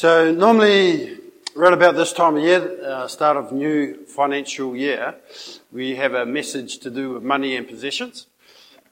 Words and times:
So 0.00 0.30
normally, 0.30 1.18
around 1.56 1.72
about 1.72 1.96
this 1.96 2.12
time 2.12 2.36
of 2.36 2.42
year, 2.44 2.84
uh, 2.84 3.08
start 3.08 3.36
of 3.36 3.50
new 3.50 4.06
financial 4.06 4.76
year, 4.76 5.16
we 5.72 5.96
have 5.96 6.14
a 6.14 6.24
message 6.24 6.78
to 6.78 6.90
do 6.90 7.14
with 7.14 7.24
money 7.24 7.56
and 7.56 7.66
possessions, 7.66 8.28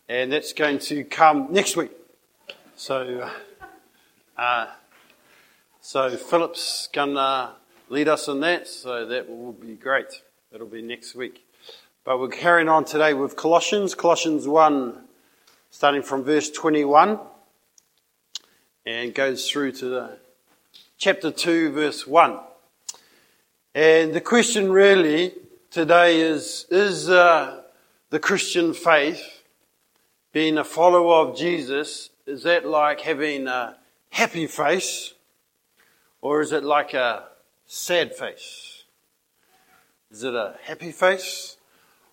and 0.09 0.33
that's 0.33 0.53
going 0.53 0.81
to 0.81 1.05
come 1.05 1.47
next 1.53 1.77
week. 1.77 1.93
So, 2.75 3.31
uh, 4.37 4.67
so 5.81 6.17
Philip's 6.17 6.89
gonna 6.93 7.55
lead 7.89 8.09
us 8.09 8.27
in 8.27 8.41
that, 8.41 8.67
so 8.67 9.07
that 9.07 9.29
will 9.29 9.53
be 9.53 9.75
great. 9.75 10.23
That'll 10.51 10.67
be 10.67 10.83
next 10.83 11.15
week. 11.15 11.47
But 12.03 12.19
we're 12.19 12.31
carrying 12.31 12.69
on 12.69 12.85
today 12.85 13.15
with 13.15 13.37
Colossians, 13.37 13.95
Colossians 13.95 14.49
1, 14.49 15.05
starting 15.71 16.03
from 16.03 16.25
verse 16.25 16.51
21, 16.51 17.21
and 18.85 19.15
goes 19.15 19.49
through 19.49 19.71
to 19.71 19.89
the 19.89 20.26
chapter 20.99 21.31
2, 21.31 21.73
verse 21.73 22.07
1. 22.07 22.39
And 23.75 24.15
the 24.15 24.21
question 24.21 24.73
really 24.73 25.35
today 25.71 26.21
is 26.21 26.67
Is 26.71 27.11
uh, 27.11 27.63
the 28.11 28.19
Christian 28.19 28.73
faith, 28.73 29.43
being 30.33 30.59
a 30.59 30.65
follower 30.65 31.29
of 31.29 31.37
Jesus, 31.37 32.11
is 32.27 32.43
that 32.45 32.67
like 32.67 33.01
having 33.01 33.47
a 33.47 33.77
happy 34.11 34.47
face 34.47 35.15
or 36.21 36.41
is 36.41 36.53
it 36.53 36.65
like 36.65 36.95
a 36.95 37.25
sad 37.67 38.15
face? 38.15 38.85
Is 40.11 40.25
it 40.25 40.35
a 40.35 40.57
happy 40.63 40.93
face 40.93 41.57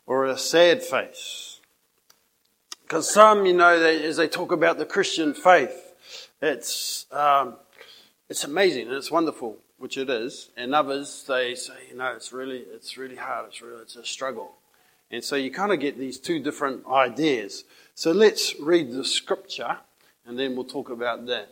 or 0.05 0.25
a 0.25 0.37
sad 0.37 0.83
face? 0.83 1.61
Because 2.81 3.11
some, 3.11 3.45
you 3.45 3.53
know, 3.53 3.79
they, 3.79 4.03
as 4.03 4.17
they 4.17 4.27
talk 4.27 4.51
about 4.51 4.77
the 4.77 4.85
Christian 4.85 5.33
faith, 5.33 5.93
it's 6.41 7.05
um, 7.11 7.55
it's 8.29 8.43
amazing 8.43 8.87
and 8.87 8.95
it's 8.95 9.11
wonderful, 9.11 9.57
which 9.77 9.97
it 9.97 10.09
is. 10.09 10.49
And 10.55 10.73
others, 10.73 11.25
they 11.27 11.55
say, 11.55 11.73
you 11.89 11.97
know, 11.97 12.13
it's 12.15 12.31
really, 12.31 12.63
it's 12.73 12.97
really 12.97 13.15
hard. 13.15 13.47
It's 13.47 13.61
really, 13.61 13.81
it's 13.81 13.95
a 13.95 14.05
struggle. 14.05 14.53
And 15.11 15.23
so 15.23 15.35
you 15.35 15.51
kind 15.51 15.71
of 15.71 15.79
get 15.79 15.99
these 15.99 16.17
two 16.17 16.39
different 16.39 16.87
ideas. 16.87 17.65
So 17.93 18.11
let's 18.11 18.59
read 18.59 18.91
the 18.91 19.05
scripture 19.05 19.77
and 20.25 20.39
then 20.39 20.55
we'll 20.55 20.65
talk 20.65 20.89
about 20.89 21.25
that. 21.27 21.49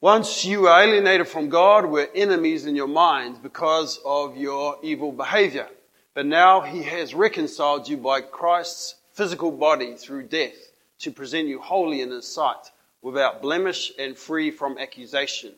Once 0.00 0.46
you 0.46 0.62
were 0.62 0.70
alienated 0.70 1.28
from 1.28 1.50
God, 1.50 1.84
were 1.84 2.08
enemies 2.14 2.64
in 2.64 2.74
your 2.74 2.88
minds 2.88 3.38
because 3.38 4.00
of 4.04 4.36
your 4.36 4.78
evil 4.82 5.12
behavior. 5.12 5.68
But 6.14 6.24
now 6.24 6.62
he 6.62 6.82
has 6.84 7.14
reconciled 7.14 7.86
you 7.86 7.98
by 7.98 8.22
Christ's 8.22 8.94
physical 9.12 9.52
body 9.52 9.94
through 9.96 10.24
death 10.24 10.72
to 11.00 11.10
present 11.12 11.48
you 11.48 11.60
holy 11.60 12.00
in 12.00 12.10
his 12.10 12.26
sight 12.26 12.70
without 13.02 13.42
blemish 13.42 13.92
and 13.98 14.16
free 14.16 14.50
from 14.50 14.78
accusation, 14.78 15.52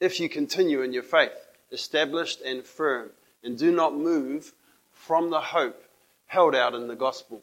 if 0.00 0.20
you 0.20 0.28
continue 0.28 0.82
in 0.82 0.92
your 0.92 1.02
faith, 1.02 1.32
established 1.72 2.40
and 2.42 2.64
firm, 2.64 3.10
and 3.42 3.58
do 3.58 3.72
not 3.72 3.94
move 3.94 4.52
from 4.92 5.30
the 5.30 5.40
hope 5.40 5.82
held 6.26 6.54
out 6.54 6.74
in 6.74 6.88
the 6.88 6.96
gospel. 6.96 7.42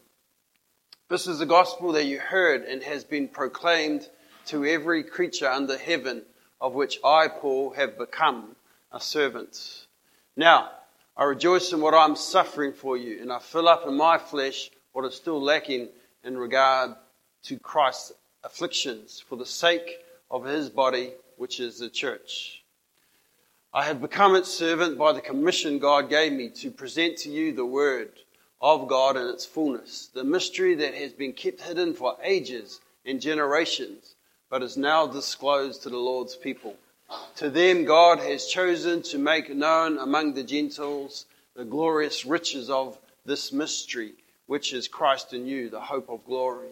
This 1.09 1.27
is 1.27 1.39
the 1.39 1.45
gospel 1.45 1.91
that 1.93 2.05
you 2.05 2.19
heard 2.19 2.63
and 2.63 2.81
has 2.83 3.03
been 3.03 3.27
proclaimed 3.27 4.09
to 4.45 4.65
every 4.65 5.03
creature 5.03 5.49
under 5.49 5.77
heaven, 5.77 6.23
of 6.59 6.73
which 6.73 6.99
I, 7.03 7.27
Paul, 7.27 7.71
have 7.71 7.97
become 7.97 8.55
a 8.91 8.99
servant. 8.99 9.87
Now, 10.35 10.71
I 11.17 11.25
rejoice 11.25 11.73
in 11.73 11.81
what 11.81 11.93
I'm 11.93 12.15
suffering 12.15 12.73
for 12.73 12.95
you, 12.95 13.21
and 13.21 13.31
I 13.31 13.39
fill 13.39 13.67
up 13.67 13.85
in 13.85 13.95
my 13.95 14.17
flesh 14.17 14.71
what 14.93 15.05
is 15.05 15.15
still 15.15 15.41
lacking 15.41 15.89
in 16.23 16.37
regard 16.37 16.95
to 17.43 17.59
Christ's 17.59 18.13
afflictions 18.43 19.23
for 19.27 19.35
the 19.35 19.45
sake 19.45 19.99
of 20.29 20.45
his 20.45 20.69
body, 20.69 21.13
which 21.37 21.59
is 21.59 21.79
the 21.79 21.89
church. 21.89 22.63
I 23.73 23.85
have 23.85 24.01
become 24.01 24.35
its 24.35 24.49
servant 24.49 24.97
by 24.97 25.13
the 25.13 25.21
commission 25.21 25.79
God 25.79 26.09
gave 26.09 26.33
me 26.33 26.49
to 26.49 26.71
present 26.71 27.17
to 27.19 27.29
you 27.29 27.53
the 27.53 27.65
word 27.65 28.11
of 28.59 28.87
God 28.87 29.15
in 29.17 29.27
its 29.27 29.45
fullness, 29.45 30.09
the 30.13 30.23
mystery 30.23 30.75
that 30.75 30.93
has 30.93 31.13
been 31.13 31.33
kept 31.33 31.61
hidden 31.61 31.93
for 31.93 32.17
ages 32.21 32.81
and 33.05 33.21
generations, 33.21 34.15
but 34.49 34.61
is 34.61 34.77
now 34.77 35.07
disclosed 35.07 35.83
to 35.83 35.89
the 35.89 35.97
Lord's 35.97 36.35
people. 36.35 36.75
To 37.37 37.49
them, 37.49 37.85
God 37.85 38.19
has 38.19 38.45
chosen 38.45 39.01
to 39.03 39.17
make 39.17 39.49
known 39.49 39.97
among 39.97 40.33
the 40.33 40.43
Gentiles 40.43 41.25
the 41.55 41.65
glorious 41.65 42.25
riches 42.25 42.69
of 42.69 42.97
this 43.25 43.51
mystery, 43.51 44.13
which 44.47 44.73
is 44.73 44.87
Christ 44.87 45.33
in 45.33 45.45
you, 45.45 45.69
the 45.69 45.79
hope 45.79 46.09
of 46.09 46.25
glory. 46.25 46.69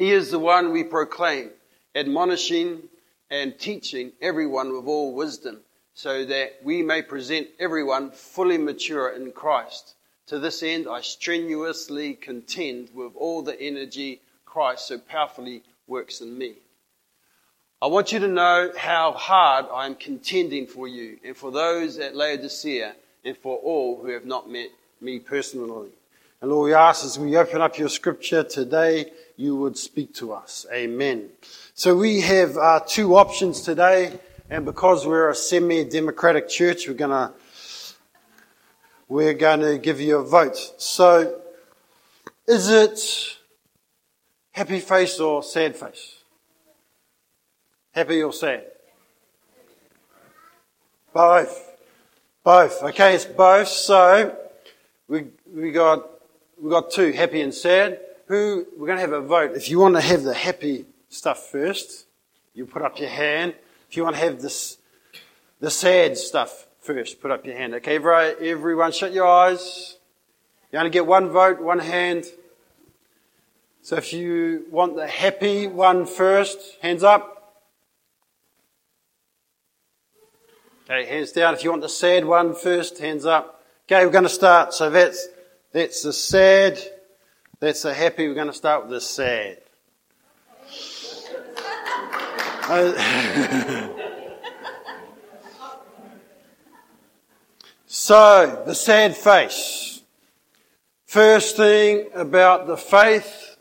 He 0.00 0.12
is 0.12 0.30
the 0.30 0.38
one 0.38 0.72
we 0.72 0.82
proclaim, 0.82 1.50
admonishing 1.94 2.84
and 3.28 3.58
teaching 3.58 4.12
everyone 4.22 4.74
with 4.74 4.86
all 4.86 5.12
wisdom, 5.12 5.60
so 5.92 6.24
that 6.24 6.52
we 6.64 6.80
may 6.80 7.02
present 7.02 7.48
everyone 7.58 8.10
fully 8.10 8.56
mature 8.56 9.10
in 9.10 9.30
Christ. 9.32 9.96
To 10.28 10.38
this 10.38 10.62
end, 10.62 10.88
I 10.88 11.02
strenuously 11.02 12.14
contend 12.14 12.88
with 12.94 13.12
all 13.14 13.42
the 13.42 13.60
energy 13.60 14.22
Christ 14.46 14.88
so 14.88 14.96
powerfully 14.96 15.64
works 15.86 16.22
in 16.22 16.38
me. 16.38 16.54
I 17.82 17.88
want 17.88 18.10
you 18.10 18.20
to 18.20 18.26
know 18.26 18.72
how 18.78 19.12
hard 19.12 19.66
I 19.70 19.84
am 19.84 19.96
contending 19.96 20.66
for 20.66 20.88
you 20.88 21.18
and 21.22 21.36
for 21.36 21.50
those 21.50 21.98
at 21.98 22.16
Laodicea 22.16 22.94
and 23.26 23.36
for 23.36 23.58
all 23.58 24.00
who 24.00 24.08
have 24.12 24.24
not 24.24 24.48
met 24.48 24.70
me 24.98 25.18
personally. 25.18 25.90
And 26.42 26.50
Lord, 26.50 26.68
we 26.68 26.74
ask 26.74 27.04
as 27.04 27.18
we 27.18 27.36
open 27.36 27.60
up 27.60 27.76
your 27.76 27.90
scripture 27.90 28.42
today, 28.42 29.12
you 29.36 29.56
would 29.56 29.76
speak 29.76 30.14
to 30.14 30.32
us. 30.32 30.64
Amen. 30.72 31.28
So 31.74 31.94
we 31.94 32.22
have 32.22 32.56
uh, 32.56 32.80
two 32.86 33.16
options 33.16 33.60
today, 33.60 34.18
and 34.48 34.64
because 34.64 35.06
we're 35.06 35.28
a 35.28 35.34
semi-democratic 35.34 36.48
church, 36.48 36.88
we're 36.88 36.94
to 36.94 37.32
we're 39.06 39.34
going 39.34 39.60
to 39.60 39.76
give 39.76 40.00
you 40.00 40.16
a 40.16 40.24
vote. 40.24 40.56
So, 40.78 41.42
is 42.46 42.70
it 42.70 43.36
happy 44.52 44.80
face 44.80 45.20
or 45.20 45.42
sad 45.42 45.76
face? 45.76 46.20
Happy 47.92 48.22
or 48.22 48.32
sad? 48.32 48.64
Both. 51.12 51.76
Both. 52.42 52.82
Okay, 52.84 53.16
it's 53.16 53.26
both. 53.26 53.68
So, 53.68 54.34
we, 55.08 55.26
we 55.52 55.72
got 55.72 56.19
We've 56.60 56.70
got 56.70 56.90
two, 56.90 57.12
happy 57.12 57.40
and 57.40 57.54
sad. 57.54 58.00
Who, 58.26 58.66
we're 58.76 58.86
going 58.86 58.98
to 58.98 59.00
have 59.00 59.12
a 59.12 59.22
vote. 59.22 59.52
If 59.56 59.70
you 59.70 59.78
want 59.78 59.94
to 59.94 60.02
have 60.02 60.24
the 60.24 60.34
happy 60.34 60.84
stuff 61.08 61.46
first, 61.46 62.06
you 62.52 62.66
put 62.66 62.82
up 62.82 62.98
your 62.98 63.08
hand. 63.08 63.54
If 63.88 63.96
you 63.96 64.04
want 64.04 64.16
to 64.16 64.22
have 64.22 64.42
this, 64.42 64.76
the 65.58 65.70
sad 65.70 66.18
stuff 66.18 66.66
first, 66.80 67.22
put 67.22 67.30
up 67.30 67.46
your 67.46 67.56
hand. 67.56 67.72
Okay, 67.76 67.96
everyone 67.96 68.92
shut 68.92 69.14
your 69.14 69.26
eyes. 69.26 69.96
You 70.70 70.78
only 70.78 70.90
get 70.90 71.06
one 71.06 71.30
vote, 71.30 71.62
one 71.62 71.78
hand. 71.78 72.26
So 73.80 73.96
if 73.96 74.12
you 74.12 74.66
want 74.70 74.96
the 74.96 75.06
happy 75.06 75.66
one 75.66 76.04
first, 76.04 76.58
hands 76.82 77.02
up. 77.02 77.54
Okay, 80.84 81.06
hands 81.06 81.32
down. 81.32 81.54
If 81.54 81.64
you 81.64 81.70
want 81.70 81.80
the 81.80 81.88
sad 81.88 82.26
one 82.26 82.54
first, 82.54 82.98
hands 82.98 83.24
up. 83.24 83.64
Okay, 83.86 84.04
we're 84.04 84.12
going 84.12 84.24
to 84.24 84.28
start. 84.28 84.74
So 84.74 84.90
that's 84.90 85.26
that's 85.72 86.02
the 86.02 86.12
sad. 86.12 86.78
That's 87.60 87.82
the 87.82 87.94
happy. 87.94 88.26
We're 88.26 88.34
going 88.34 88.48
to 88.48 88.52
start 88.52 88.82
with 88.82 88.90
the 88.90 89.00
sad. 89.00 89.58
so, 97.86 98.62
the 98.66 98.74
sad 98.74 99.16
face. 99.16 100.02
First 101.06 101.56
thing 101.56 102.08
about 102.14 102.66
the 102.68 102.76
faith 102.76 103.56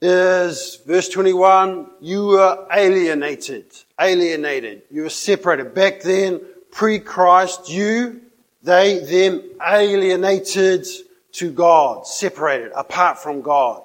is 0.00 0.80
verse 0.86 1.08
21 1.08 1.90
you 2.00 2.26
were 2.26 2.66
alienated. 2.72 3.66
Alienated. 4.00 4.82
You 4.90 5.02
were 5.02 5.10
separated. 5.10 5.74
Back 5.74 6.00
then, 6.00 6.40
pre 6.70 6.98
Christ, 6.98 7.70
you 7.70 8.22
they, 8.64 8.98
them 8.98 9.42
alienated 9.64 10.86
to 11.32 11.52
God, 11.52 12.06
separated, 12.06 12.72
apart 12.74 13.18
from 13.18 13.42
God. 13.42 13.82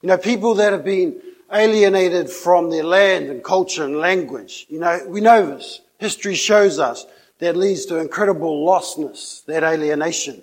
You 0.00 0.08
know, 0.08 0.16
people 0.16 0.54
that 0.54 0.72
have 0.72 0.84
been 0.84 1.20
alienated 1.52 2.30
from 2.30 2.70
their 2.70 2.84
land 2.84 3.28
and 3.28 3.44
culture 3.44 3.84
and 3.84 3.98
language. 3.98 4.66
You 4.68 4.80
know, 4.80 5.00
we 5.06 5.20
know 5.20 5.54
this. 5.54 5.80
History 5.98 6.34
shows 6.34 6.78
us 6.78 7.06
that 7.38 7.56
leads 7.56 7.86
to 7.86 7.98
incredible 7.98 8.66
lostness, 8.66 9.44
that 9.44 9.62
alienation. 9.62 10.42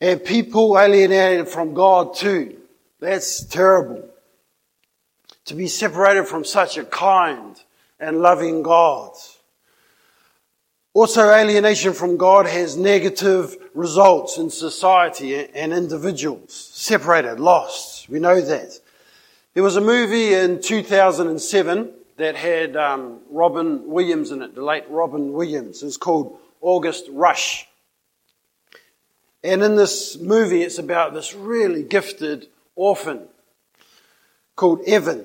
And 0.00 0.22
people 0.24 0.78
alienated 0.78 1.48
from 1.48 1.74
God 1.74 2.14
too. 2.14 2.58
That's 3.00 3.44
terrible. 3.44 4.08
To 5.46 5.54
be 5.54 5.66
separated 5.66 6.28
from 6.28 6.44
such 6.44 6.78
a 6.78 6.84
kind 6.84 7.56
and 7.98 8.20
loving 8.20 8.62
God. 8.62 9.14
Also, 11.00 11.30
alienation 11.30 11.92
from 11.92 12.16
God 12.16 12.44
has 12.46 12.76
negative 12.76 13.56
results 13.72 14.36
in 14.36 14.50
society 14.50 15.46
and 15.54 15.72
individuals. 15.72 16.52
Separated, 16.74 17.38
lost. 17.38 18.08
We 18.08 18.18
know 18.18 18.40
that. 18.40 18.80
There 19.54 19.62
was 19.62 19.76
a 19.76 19.80
movie 19.80 20.34
in 20.34 20.60
2007 20.60 21.92
that 22.16 22.34
had 22.34 22.76
um, 22.76 23.20
Robin 23.30 23.88
Williams 23.88 24.32
in 24.32 24.42
it, 24.42 24.56
the 24.56 24.64
late 24.64 24.86
Robin 24.88 25.32
Williams. 25.32 25.84
It's 25.84 25.96
called 25.96 26.36
August 26.60 27.04
Rush. 27.12 27.68
And 29.44 29.62
in 29.62 29.76
this 29.76 30.18
movie, 30.18 30.62
it's 30.62 30.80
about 30.80 31.14
this 31.14 31.32
really 31.32 31.84
gifted 31.84 32.48
orphan 32.74 33.28
called 34.56 34.80
Evan. 34.84 35.24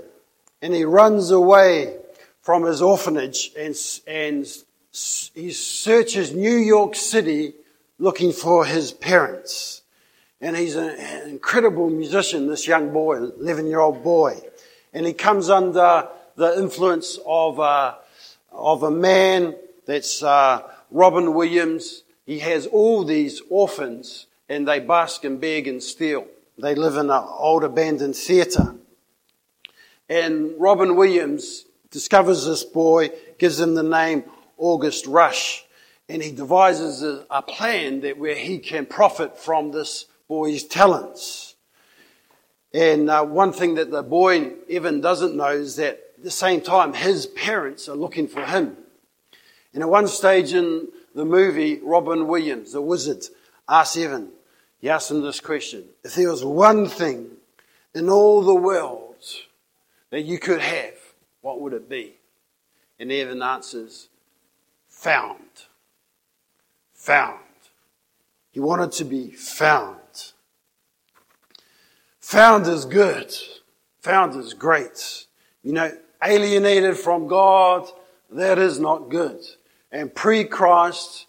And 0.61 0.75
he 0.75 0.85
runs 0.85 1.31
away 1.31 1.97
from 2.43 2.61
his 2.61 2.79
orphanage 2.79 3.49
and, 3.57 3.75
and 4.05 4.47
he 4.93 5.51
searches 5.51 6.33
New 6.33 6.55
York 6.55 6.95
City 6.95 7.53
looking 7.97 8.31
for 8.31 8.65
his 8.65 8.91
parents. 8.91 9.81
And 10.39 10.55
he's 10.55 10.75
an 10.75 11.29
incredible 11.29 11.89
musician, 11.89 12.47
this 12.47 12.67
young 12.67 12.91
boy, 12.91 13.17
11 13.17 13.65
year 13.65 13.79
old 13.79 14.03
boy. 14.03 14.39
And 14.93 15.05
he 15.05 15.13
comes 15.13 15.49
under 15.49 16.07
the 16.35 16.59
influence 16.59 17.17
of 17.25 17.59
a, 17.59 17.97
of 18.51 18.83
a 18.83 18.91
man 18.91 19.55
that's 19.87 20.21
uh, 20.21 20.61
Robin 20.91 21.33
Williams. 21.33 22.03
He 22.25 22.39
has 22.39 22.67
all 22.67 23.03
these 23.03 23.41
orphans 23.49 24.27
and 24.47 24.67
they 24.67 24.79
bask 24.79 25.23
and 25.23 25.41
beg 25.41 25.67
and 25.67 25.81
steal. 25.81 26.27
They 26.59 26.75
live 26.75 26.97
in 26.97 27.09
an 27.09 27.23
old 27.39 27.63
abandoned 27.63 28.15
theatre. 28.15 28.75
And 30.07 30.51
Robin 30.59 30.95
Williams 30.95 31.65
discovers 31.89 32.45
this 32.45 32.63
boy, 32.63 33.09
gives 33.39 33.59
him 33.59 33.73
the 33.73 33.83
name 33.83 34.25
August 34.57 35.05
Rush, 35.07 35.65
and 36.09 36.21
he 36.21 36.31
devises 36.31 37.03
a, 37.03 37.25
a 37.29 37.41
plan 37.41 38.01
that 38.01 38.17
where 38.17 38.35
he 38.35 38.59
can 38.59 38.85
profit 38.85 39.37
from 39.37 39.71
this 39.71 40.05
boy's 40.27 40.63
talents. 40.63 41.55
And 42.73 43.09
uh, 43.09 43.23
one 43.23 43.53
thing 43.53 43.75
that 43.75 43.91
the 43.91 44.03
boy 44.03 44.53
Evan 44.69 44.99
doesn't 44.99 45.35
know 45.35 45.49
is 45.49 45.75
that 45.75 45.99
at 46.17 46.23
the 46.23 46.31
same 46.31 46.61
time 46.61 46.93
his 46.93 47.27
parents 47.27 47.87
are 47.87 47.95
looking 47.95 48.27
for 48.27 48.43
him. 48.43 48.77
And 49.73 49.83
at 49.83 49.89
one 49.89 50.07
stage 50.07 50.53
in 50.53 50.87
the 51.13 51.25
movie, 51.25 51.79
Robin 51.83 52.27
Williams, 52.27 52.73
the 52.73 52.81
wizard, 52.81 53.23
asks 53.67 53.97
Evan, 53.97 54.29
he 54.79 54.89
asks 54.89 55.11
him 55.11 55.21
this 55.21 55.39
question 55.39 55.85
If 56.03 56.15
there 56.15 56.29
was 56.29 56.43
one 56.43 56.87
thing 56.87 57.31
in 57.93 58.09
all 58.09 58.41
the 58.41 58.55
world 58.55 59.15
that 60.09 60.21
you 60.21 60.39
could 60.39 60.61
have, 60.61 60.93
what 61.41 61.61
would 61.61 61.73
it 61.73 61.89
be? 61.89 62.15
And 62.99 63.11
Evan 63.11 63.41
answers, 63.41 64.09
Found. 65.03 65.65
Found. 66.93 67.39
He 68.51 68.61
wanted 68.61 68.93
to 68.93 69.03
be 69.03 69.31
found. 69.31 69.97
Found 72.21 72.67
is 72.67 72.85
good. 72.85 73.35
Found 73.99 74.33
is 74.39 74.53
great. 74.53 75.25
You 75.61 75.73
know, 75.73 75.91
alienated 76.23 76.95
from 76.95 77.27
God, 77.27 77.85
that 78.31 78.57
is 78.57 78.79
not 78.79 79.09
good. 79.09 79.41
And 79.91 80.15
pre 80.15 80.45
Christ, 80.45 81.25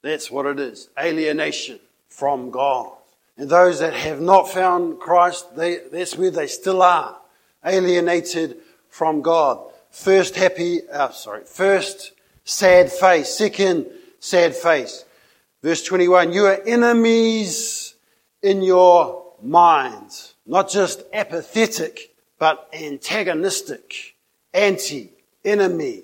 that's 0.00 0.30
what 0.30 0.46
it 0.46 0.58
is 0.58 0.88
alienation 0.98 1.78
from 2.08 2.50
God. 2.50 2.96
And 3.36 3.50
those 3.50 3.80
that 3.80 3.92
have 3.92 4.22
not 4.22 4.48
found 4.48 5.00
Christ, 5.00 5.54
they, 5.54 5.80
that's 5.92 6.16
where 6.16 6.30
they 6.30 6.46
still 6.46 6.80
are, 6.80 7.18
alienated 7.62 8.56
from 8.88 9.20
God. 9.20 9.70
First 9.90 10.34
happy, 10.34 10.88
uh, 10.88 11.10
sorry, 11.10 11.44
first 11.44 12.12
sad 12.48 12.90
face, 12.90 13.28
second 13.36 13.86
sad 14.18 14.56
face. 14.56 15.04
Verse 15.62 15.84
21, 15.84 16.32
you 16.32 16.46
are 16.46 16.58
enemies 16.66 17.94
in 18.42 18.62
your 18.62 19.34
minds, 19.42 20.34
not 20.46 20.70
just 20.70 21.02
apathetic, 21.12 22.14
but 22.38 22.68
antagonistic, 22.72 24.16
anti, 24.54 25.10
enemy. 25.44 26.02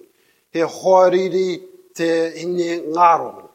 He 0.52 0.60
te 0.60 2.02
ngaro. 2.44 3.48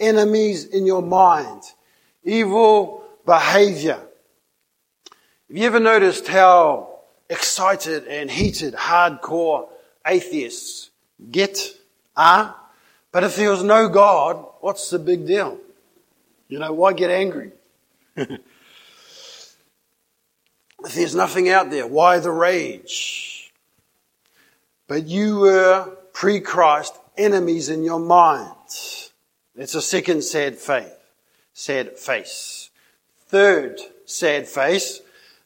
Enemies 0.00 0.64
in 0.64 0.84
your 0.84 1.02
mind 1.02 1.62
evil 2.24 3.04
behavior. 3.24 4.00
Have 5.48 5.56
you 5.56 5.66
ever 5.66 5.80
noticed 5.80 6.26
how 6.26 7.00
excited 7.30 8.06
and 8.08 8.30
heated 8.30 8.74
hardcore 8.74 9.68
atheists 10.04 10.90
get? 11.30 11.58
Are? 12.16 12.56
But 13.10 13.24
if 13.24 13.36
there 13.36 13.50
was 13.50 13.62
no 13.62 13.88
God, 13.88 14.44
what's 14.60 14.90
the 14.90 14.98
big 14.98 15.26
deal? 15.26 15.58
You 16.48 16.58
know, 16.58 16.72
why 16.72 16.92
get 16.92 17.10
angry? 17.10 17.52
if 18.16 18.40
there's 20.94 21.14
nothing 21.14 21.48
out 21.48 21.70
there, 21.70 21.86
why 21.86 22.18
the 22.18 22.30
rage? 22.30 23.52
But 24.86 25.06
you 25.06 25.40
were 25.40 25.96
pre 26.12 26.40
Christ 26.40 26.94
enemies 27.16 27.68
in 27.68 27.84
your 27.84 28.00
mind. 28.00 28.54
It's 29.54 29.74
a 29.74 29.82
second 29.82 30.22
sad 30.22 30.56
faith 30.56 30.98
sad 31.52 31.98
face. 31.98 32.70
Third 33.28 33.80
sad 34.04 34.46
face, 34.48 35.00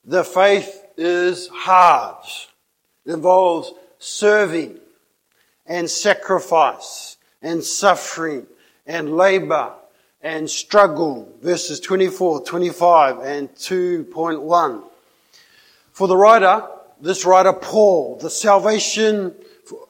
the 0.04 0.24
faith 0.24 0.84
is 0.96 1.48
hard. 1.48 2.24
It 3.04 3.12
involves 3.12 3.72
serving 3.98 4.78
and 5.68 5.90
sacrifice 5.90 7.16
and 7.42 7.62
suffering 7.62 8.46
and 8.86 9.16
labor 9.16 9.72
and 10.22 10.48
struggle. 10.48 11.32
Verses 11.42 11.80
24, 11.80 12.44
25 12.44 13.18
and 13.20 13.54
2.1. 13.54 14.82
For 15.92 16.08
the 16.08 16.16
writer, 16.16 16.66
this 17.00 17.24
writer 17.24 17.52
Paul, 17.52 18.18
the 18.20 18.30
salvation, 18.30 19.34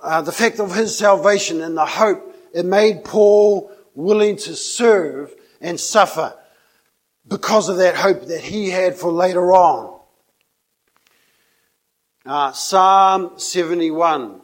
uh, 0.02 0.22
the 0.22 0.32
fact 0.32 0.60
of 0.60 0.74
his 0.74 0.96
salvation 0.96 1.60
and 1.60 1.76
the 1.76 1.86
hope, 1.86 2.34
it 2.52 2.64
made 2.64 3.04
Paul 3.04 3.70
willing 3.94 4.36
to 4.36 4.54
serve 4.54 5.34
and 5.60 5.80
suffer 5.80 6.34
because 7.26 7.68
of 7.68 7.78
that 7.78 7.96
hope 7.96 8.26
that 8.26 8.40
he 8.40 8.70
had 8.70 8.94
for 8.96 9.10
later 9.10 9.52
on. 9.52 9.98
Uh, 12.24 12.52
Psalm 12.52 13.38
71, 13.38 14.40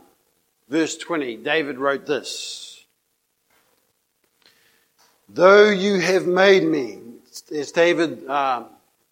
verse 0.72 0.96
20, 0.96 1.36
David 1.36 1.76
wrote 1.76 2.06
this. 2.06 2.86
Though 5.28 5.68
you 5.68 6.00
have 6.00 6.26
made 6.26 6.64
me, 6.64 6.98
as 7.54 7.72
David 7.72 8.26
uh, 8.26 8.64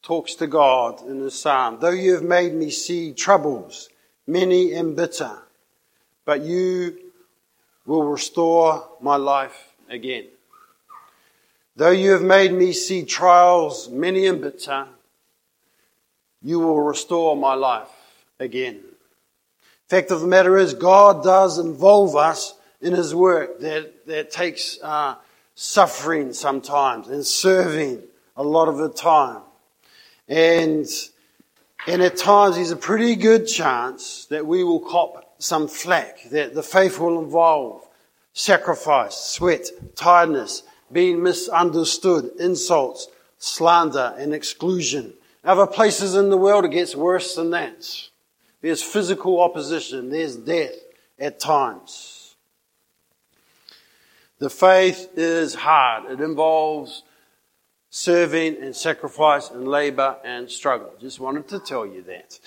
talks 0.03 0.35
to 0.37 0.47
God 0.47 1.07
in 1.07 1.21
the 1.21 1.31
psalm, 1.31 1.77
though 1.79 1.91
you 1.91 2.15
have 2.15 2.23
made 2.23 2.55
me 2.55 2.71
see 2.71 3.13
troubles, 3.13 3.91
many 4.27 4.73
and 4.73 4.97
bitter, 4.97 5.37
but 6.25 6.41
you 6.41 6.97
will 7.85 8.05
restore 8.05 8.89
my 9.03 9.17
life 9.17 9.75
again. 9.91 10.29
Though 11.77 11.91
you 11.91 12.13
have 12.13 12.23
made 12.23 12.55
me 12.55 12.73
see 12.73 13.05
trials 13.05 13.91
many 13.91 14.27
and 14.27 14.41
bitter, 14.41 14.87
you 16.43 16.61
will 16.61 16.81
restore 16.81 17.37
my 17.37 17.53
life 17.53 17.91
again. 18.39 18.81
Fact 19.91 20.13
of 20.13 20.21
the 20.21 20.27
matter 20.29 20.57
is, 20.57 20.75
God 20.75 21.25
does 21.25 21.59
involve 21.59 22.15
us 22.15 22.55
in 22.81 22.93
His 22.93 23.13
work 23.13 23.59
that, 23.59 24.07
that 24.07 24.31
takes 24.31 24.81
uh, 24.81 25.17
suffering 25.57 26.33
sometimes 26.33 27.09
and 27.09 27.27
serving 27.27 28.01
a 28.37 28.45
lot 28.45 28.69
of 28.69 28.77
the 28.77 28.89
time. 28.89 29.43
And, 30.29 30.87
and 31.89 32.03
at 32.03 32.17
times 32.17 32.55
there's 32.55 32.71
a 32.71 32.77
pretty 32.77 33.17
good 33.17 33.49
chance 33.49 34.27
that 34.27 34.47
we 34.47 34.63
will 34.63 34.79
cop 34.79 35.35
some 35.43 35.67
flack, 35.67 36.23
that 36.31 36.55
the 36.55 36.63
faith 36.63 37.01
will 37.01 37.21
involve 37.21 37.85
sacrifice, 38.33 39.17
sweat, 39.17 39.71
tiredness, 39.97 40.63
being 40.93 41.21
misunderstood, 41.21 42.31
insults, 42.39 43.09
slander, 43.39 44.15
and 44.17 44.35
exclusion. 44.35 45.15
Other 45.43 45.67
places 45.67 46.15
in 46.15 46.31
the 46.31 46.37
world 46.37 46.65
it 46.65 46.71
gets 46.71 46.95
worse 46.95 47.35
than 47.35 47.51
that. 47.51 48.10
There's 48.61 48.83
physical 48.83 49.41
opposition, 49.41 50.11
there's 50.11 50.37
death 50.37 50.75
at 51.19 51.41
times. 51.41 52.35
The 54.39 54.51
faith 54.51 55.11
is 55.17 55.55
hard. 55.55 56.11
It 56.11 56.21
involves 56.21 57.03
serving 57.91 58.63
and 58.63 58.75
sacrifice 58.75 59.51
and 59.51 59.69
labor 59.69 60.17
and 60.25 60.51
struggle. 60.51 60.95
Just 61.01 61.21
wanted 61.21 61.49
to 61.49 61.59
tell 61.59 61.87
you 61.87 62.03
that. 62.03 62.39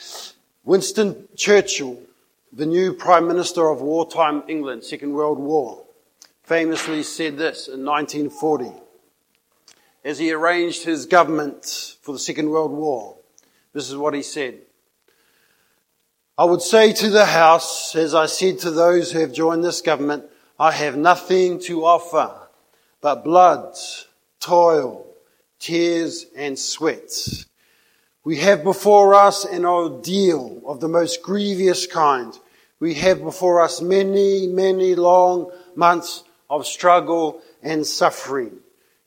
Winston 0.63 1.27
Churchill, 1.35 1.99
the 2.51 2.65
new 2.65 2.93
Prime 2.93 3.27
Minister 3.27 3.69
of 3.69 3.81
wartime 3.81 4.43
England, 4.47 4.83
Second 4.83 5.13
World 5.13 5.37
War, 5.37 5.83
famously 6.43 7.03
said 7.03 7.37
this 7.37 7.67
in 7.67 7.85
1940 7.85 8.71
as 10.03 10.19
he 10.19 10.31
arranged 10.31 10.83
his 10.83 11.05
government 11.05 11.95
for 12.01 12.11
the 12.13 12.19
Second 12.19 12.49
World 12.49 12.71
War. 12.71 13.15
This 13.73 13.89
is 13.89 13.95
what 13.95 14.13
he 14.13 14.21
said. 14.21 14.59
I 16.35 16.45
would 16.45 16.63
say 16.63 16.93
to 16.93 17.09
the 17.11 17.25
House, 17.25 17.95
as 17.95 18.15
I 18.15 18.25
said 18.25 18.59
to 18.59 18.71
those 18.71 19.11
who 19.11 19.19
have 19.19 19.33
joined 19.33 19.63
this 19.63 19.81
government, 19.81 20.25
I 20.59 20.71
have 20.71 20.97
nothing 20.97 21.59
to 21.61 21.85
offer 21.85 22.31
but 23.01 23.23
blood, 23.23 23.75
toil, 24.39 25.05
tears, 25.59 26.25
and 26.35 26.57
sweat. 26.57 27.45
We 28.23 28.37
have 28.37 28.63
before 28.63 29.13
us 29.13 29.45
an 29.45 29.63
ordeal 29.63 30.61
of 30.65 30.79
the 30.79 30.87
most 30.87 31.21
grievous 31.21 31.85
kind 31.85 32.33
We 32.79 32.95
have 32.95 33.21
before 33.21 33.61
us 33.61 33.79
many, 33.79 34.47
many 34.47 34.95
long 34.95 35.51
months 35.75 36.23
of 36.49 36.65
struggle 36.65 37.41
and 37.61 37.87
suffering. 37.87 38.57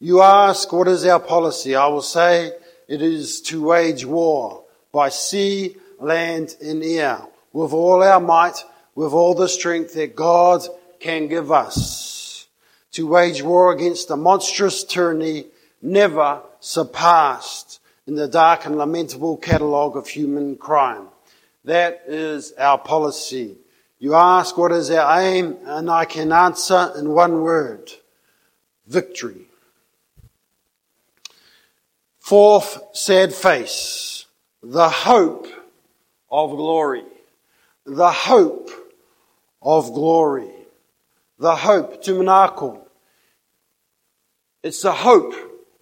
You 0.01 0.23
ask, 0.23 0.73
what 0.73 0.89
is 0.89 1.05
our 1.05 1.21
policy? 1.21 1.75
I 1.75 1.87
will 1.89 2.01
say 2.01 2.53
it 2.89 3.03
is 3.03 3.43
to 3.43 3.63
wage 3.63 4.07
war 4.07 4.65
by 4.93 5.11
sea, 5.11 5.77
land, 6.01 6.57
and 6.63 6.83
air 6.83 7.23
with 7.53 7.73
all 7.73 8.03
our 8.03 8.21
might, 8.21 8.63
with 8.95 9.13
all 9.13 9.35
the 9.35 9.49
strength 9.49 9.95
that 9.95 10.17
God 10.17 10.63
can 11.01 11.29
give 11.29 11.51
us. 11.51 12.47
To 12.93 13.07
wage 13.07 13.43
war 13.43 13.73
against 13.73 14.09
the 14.09 14.17
monstrous 14.17 14.85
tyranny 14.85 15.47
never 15.83 16.41
surpassed 16.61 17.81
in 18.07 18.15
the 18.15 18.29
dark 18.29 18.67
and 18.67 18.77
lamentable 18.77 19.37
catalogue 19.37 19.97
of 19.97 20.09
human 20.09 20.57
crime. 20.57 21.09
That 21.65 22.05
is 22.07 22.53
our 22.59 22.79
policy. 22.79 23.57
You 23.99 24.15
ask 24.15 24.57
what 24.57 24.73
is 24.73 24.91
our 24.91 25.21
aim, 25.21 25.57
and 25.65 25.91
I 25.91 26.05
can 26.05 26.33
answer 26.33 26.93
in 26.97 27.09
one 27.11 27.43
word. 27.43 27.91
Victory. 28.87 29.47
Fourth 32.19 32.79
sad 32.93 33.35
face. 33.35 34.27
The 34.63 34.89
hope 34.89 35.47
of 36.31 36.51
glory. 36.51 37.05
The 37.85 38.11
hope 38.11 38.71
of 39.63 39.93
glory. 39.93 40.51
The 41.39 41.55
hope, 41.55 42.03
to 42.03 42.13
tumanako. 42.13 42.81
It's 44.63 44.83
the 44.83 44.93
hope 44.93 45.35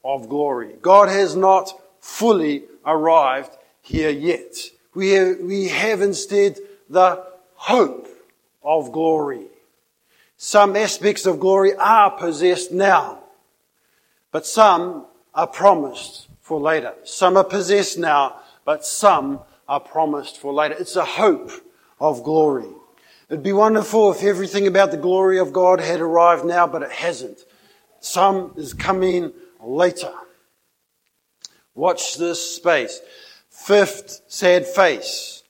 of 0.04 0.28
glory. 0.28 0.74
God 0.82 1.08
has 1.08 1.36
not 1.36 1.72
fully 2.00 2.64
arrived 2.84 3.56
here 3.80 4.10
yet. 4.10 4.54
We 4.94 5.10
have, 5.10 5.38
we 5.38 5.68
have 5.68 6.02
instead 6.02 6.58
the 6.90 7.24
hope 7.54 8.08
of 8.62 8.92
glory. 8.92 9.46
Some 10.36 10.76
aspects 10.76 11.26
of 11.26 11.40
glory 11.40 11.74
are 11.74 12.10
possessed 12.10 12.72
now, 12.72 13.20
but 14.30 14.46
some 14.46 15.06
are 15.34 15.46
promised 15.46 16.28
for 16.40 16.60
later. 16.60 16.94
Some 17.04 17.36
are 17.36 17.44
possessed 17.44 17.98
now, 17.98 18.40
but 18.64 18.84
some 18.84 19.40
are 19.68 19.80
promised 19.80 20.38
for 20.38 20.52
later. 20.52 20.74
It's 20.78 20.96
a 20.96 21.04
hope 21.04 21.50
of 22.00 22.22
glory. 22.22 22.68
It'd 23.28 23.42
be 23.42 23.52
wonderful 23.52 24.12
if 24.12 24.22
everything 24.22 24.66
about 24.66 24.90
the 24.90 24.96
glory 24.96 25.38
of 25.38 25.52
God 25.52 25.80
had 25.80 26.00
arrived 26.00 26.44
now, 26.44 26.66
but 26.66 26.82
it 26.82 26.92
hasn't. 26.92 27.44
Some 28.00 28.52
is 28.56 28.74
coming 28.74 29.32
later. 29.60 30.12
Watch 31.74 32.16
this 32.16 32.56
space. 32.56 33.00
Fifth 33.48 34.22
sad 34.28 34.66
face. 34.66 35.42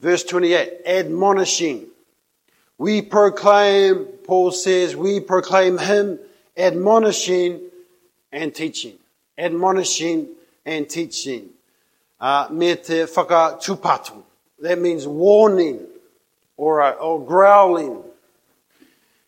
Verse 0.00 0.24
28, 0.24 0.82
admonishing. 0.84 1.86
We 2.78 3.00
proclaim, 3.00 4.04
Paul 4.24 4.50
says, 4.50 4.94
we 4.94 5.20
proclaim 5.20 5.78
him 5.78 6.18
admonishing 6.56 7.62
and 8.30 8.54
teaching 8.54 8.98
admonishing 9.38 10.28
and 10.64 10.88
teaching. 10.88 11.50
Uh, 12.18 12.48
me 12.50 12.74
te. 12.76 13.04
That 13.04 14.78
means 14.78 15.06
warning 15.06 15.86
or, 16.56 16.82
uh, 16.82 16.92
or 16.92 17.24
growling. 17.24 18.02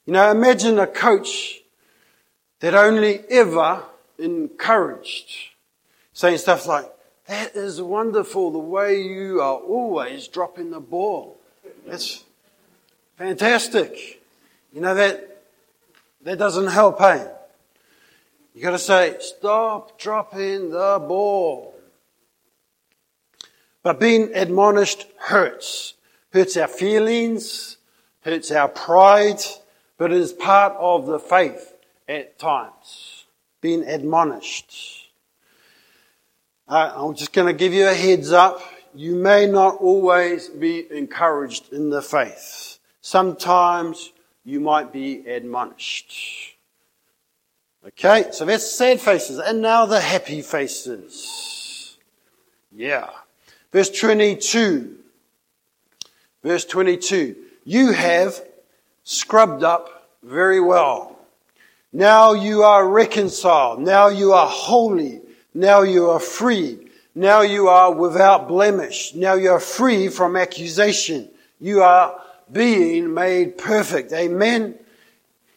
You 0.06 0.12
know, 0.14 0.30
imagine 0.30 0.78
a 0.78 0.86
coach 0.86 1.60
that 2.60 2.74
only 2.74 3.20
ever 3.28 3.82
encouraged, 4.18 5.50
saying 6.12 6.38
stuff 6.38 6.66
like, 6.66 6.90
that 7.26 7.54
is 7.54 7.82
wonderful 7.82 8.50
the 8.50 8.58
way 8.58 9.02
you 9.02 9.42
are 9.42 9.58
always 9.58 10.26
dropping 10.28 10.70
the 10.70 10.80
ball. 10.80 11.38
That's 11.86 12.24
fantastic. 13.16 14.22
You 14.72 14.80
know, 14.80 14.94
that, 14.94 15.42
that 16.22 16.38
doesn't 16.38 16.68
help, 16.68 17.00
eh? 17.02 17.26
You 18.54 18.62
gotta 18.62 18.78
say, 18.78 19.16
stop 19.20 19.98
dropping 19.98 20.70
the 20.70 21.04
ball. 21.06 21.74
But 23.88 24.00
being 24.00 24.34
admonished 24.34 25.06
hurts. 25.16 25.94
Hurts 26.34 26.58
our 26.58 26.68
feelings, 26.68 27.78
hurts 28.20 28.52
our 28.52 28.68
pride, 28.68 29.40
but 29.96 30.12
it 30.12 30.18
is 30.18 30.30
part 30.30 30.74
of 30.78 31.06
the 31.06 31.18
faith 31.18 31.74
at 32.06 32.38
times. 32.38 33.24
Being 33.62 33.84
admonished. 33.84 35.08
Uh, 36.68 36.92
I'm 36.96 37.14
just 37.14 37.32
going 37.32 37.46
to 37.46 37.54
give 37.54 37.72
you 37.72 37.88
a 37.88 37.94
heads 37.94 38.30
up. 38.30 38.60
You 38.94 39.14
may 39.14 39.46
not 39.46 39.76
always 39.76 40.50
be 40.50 40.86
encouraged 40.92 41.72
in 41.72 41.88
the 41.88 42.02
faith. 42.02 42.80
Sometimes 43.00 44.12
you 44.44 44.60
might 44.60 44.92
be 44.92 45.26
admonished. 45.26 46.12
Okay, 47.86 48.26
so 48.32 48.44
that's 48.44 48.70
sad 48.70 49.00
faces. 49.00 49.38
And 49.38 49.62
now 49.62 49.86
the 49.86 50.02
happy 50.02 50.42
faces. 50.42 51.96
Yeah. 52.70 53.08
Verse 53.72 53.90
22. 53.90 54.96
Verse 56.42 56.64
22. 56.64 57.36
You 57.64 57.92
have 57.92 58.40
scrubbed 59.04 59.62
up 59.62 60.08
very 60.22 60.60
well. 60.60 61.18
Now 61.92 62.32
you 62.32 62.62
are 62.62 62.86
reconciled. 62.86 63.80
Now 63.80 64.08
you 64.08 64.32
are 64.32 64.48
holy. 64.48 65.20
Now 65.54 65.82
you 65.82 66.10
are 66.10 66.20
free. 66.20 66.78
Now 67.14 67.40
you 67.40 67.68
are 67.68 67.92
without 67.92 68.48
blemish. 68.48 69.14
Now 69.14 69.34
you 69.34 69.50
are 69.50 69.60
free 69.60 70.08
from 70.08 70.36
accusation. 70.36 71.28
You 71.60 71.82
are 71.82 72.20
being 72.50 73.12
made 73.12 73.58
perfect. 73.58 74.12
Amen. 74.12 74.78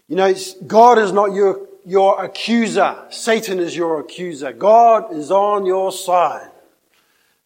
You 0.08 0.15
know, 0.15 0.34
God 0.65 0.98
is 0.98 1.12
not 1.12 1.34
your 1.34 1.68
your 1.86 2.24
accuser. 2.24 2.96
Satan 3.10 3.60
is 3.60 3.75
your 3.75 4.00
accuser. 4.00 4.53
God 4.53 5.13
is 5.13 5.32
on 5.32 5.65
your 5.65 5.91
side. 5.91 6.50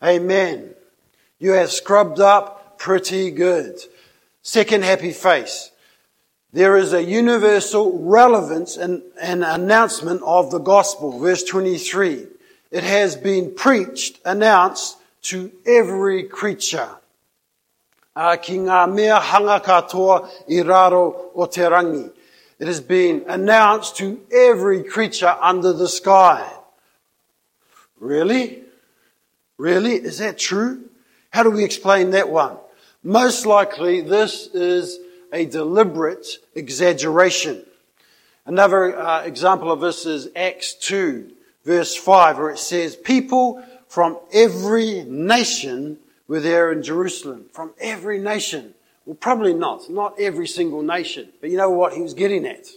Amen. 0.04 0.74
You 1.40 1.52
have 1.52 1.72
scrubbed 1.72 2.20
up 2.20 2.78
pretty 2.78 3.32
good. 3.32 3.80
Second 4.42 4.84
happy 4.84 5.12
face. 5.12 5.72
There 6.54 6.78
is 6.78 6.94
a 6.94 7.04
universal 7.04 8.00
relevance 8.00 8.78
and 8.78 9.02
an 9.20 9.44
announcement 9.44 10.22
of 10.24 10.52
the 10.52 10.60
gospel. 10.60 11.20
Verse 11.20 11.44
23. 11.44 12.28
It 12.72 12.84
has 12.84 13.16
been 13.16 13.54
preached, 13.54 14.20
announced 14.26 14.98
to 15.24 15.52
every 15.66 16.24
creature. 16.24 16.90
mea. 18.88 19.20
It 22.58 22.68
has 22.68 22.80
been 22.80 23.26
announced 23.28 23.98
to 23.98 24.22
every 24.32 24.84
creature 24.84 25.36
under 25.42 25.74
the 25.74 25.90
sky. 25.90 26.50
Really? 28.00 28.65
Really? 29.58 29.96
Is 29.96 30.18
that 30.20 30.38
true? 30.38 30.90
How 31.30 31.44
do 31.44 31.50
we 31.50 31.64
explain 31.64 32.12
that 32.12 32.30
one? 32.30 32.58
Most 33.04 33.46
likely, 33.46 34.02
this 34.02 34.48
is 34.48 35.00
a 35.32 35.46
deliberate 35.46 36.28
exaggeration. 36.56 37.64
Another 38.46 38.98
uh, 38.98 39.24
example 39.24 39.72
of 39.72 39.80
this 39.80 40.06
is 40.06 40.30
Acts 40.36 40.74
2, 40.74 41.32
verse 41.64 41.96
5, 41.96 42.38
where 42.38 42.52
it 42.52 42.60
says, 42.60 42.96
People 42.96 43.64
from 43.88 44.20
every 44.34 45.04
nation 45.04 45.98
were 46.28 46.40
there 46.40 46.72
in 46.72 46.84
Jerusalem. 46.84 47.46
From 47.52 47.74
every 47.80 48.20
nation. 48.20 48.74
Well, 49.06 49.16
probably 49.16 49.54
not. 49.54 49.90
Not 49.90 50.20
every 50.20 50.48
single 50.48 50.82
nation. 50.82 51.30
But 51.42 51.50
you 51.50 51.58
know 51.58 51.70
what 51.70 51.94
he 51.94 52.02
was 52.02 52.14
getting 52.14 52.46
at? 52.46 52.68